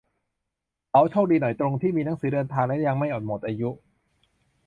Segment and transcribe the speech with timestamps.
[0.89, 3.69] เขา "โชคดี" หน่อยตรงที่มีหนังสือเดินทางและยังไม่หมดอายุ